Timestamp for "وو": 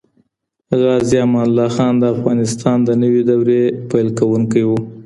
4.65-4.77